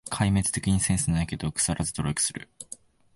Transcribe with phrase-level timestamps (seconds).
[0.09, 2.49] 壊滅的にセンスないけど、くさらず努力する